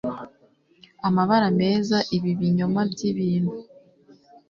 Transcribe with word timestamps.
Amabara 1.07 1.47
meza 1.61 1.97
ibi 2.15 2.31
binyoma 2.39 2.81
byibintu 2.91 3.51